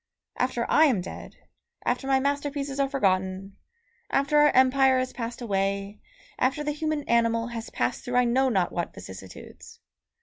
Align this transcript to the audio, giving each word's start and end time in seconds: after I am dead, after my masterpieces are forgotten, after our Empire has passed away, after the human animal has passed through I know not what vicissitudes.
after 0.35 0.65
I 0.67 0.85
am 0.85 0.99
dead, 0.99 1.35
after 1.85 2.07
my 2.07 2.19
masterpieces 2.19 2.79
are 2.79 2.89
forgotten, 2.89 3.55
after 4.09 4.39
our 4.39 4.49
Empire 4.49 4.97
has 4.97 5.13
passed 5.13 5.41
away, 5.43 5.99
after 6.39 6.63
the 6.63 6.71
human 6.71 7.03
animal 7.03 7.49
has 7.49 7.69
passed 7.69 8.03
through 8.03 8.15
I 8.15 8.25
know 8.25 8.49
not 8.49 8.71
what 8.71 8.95
vicissitudes. 8.95 9.79